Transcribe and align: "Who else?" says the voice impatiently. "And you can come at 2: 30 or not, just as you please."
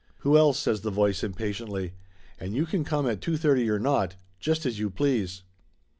"Who 0.21 0.35
else?" 0.35 0.57
says 0.57 0.81
the 0.81 0.89
voice 0.89 1.23
impatiently. 1.23 1.93
"And 2.39 2.55
you 2.55 2.65
can 2.65 2.83
come 2.83 3.07
at 3.07 3.21
2: 3.21 3.37
30 3.37 3.69
or 3.69 3.77
not, 3.77 4.15
just 4.39 4.65
as 4.65 4.79
you 4.79 4.89
please." 4.89 5.43